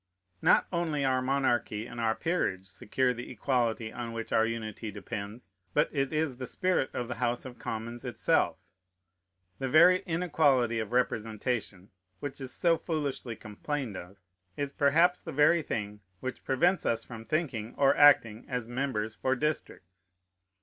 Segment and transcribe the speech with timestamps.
[0.41, 5.51] Not only our monarchy and our peerage secure the equality on which our unity depends,
[5.75, 8.57] but it is the spirit of the House of Commons itself.
[9.59, 14.17] The very inequality of representation, which is so foolishly complained of,
[14.57, 19.35] is perhaps the very thing which prevents us from thinking or acting as members for
[19.35, 20.09] districts.